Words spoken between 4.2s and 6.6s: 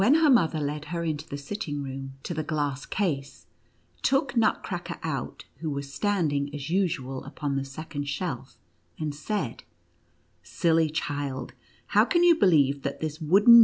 Nutcracker out, who was standing,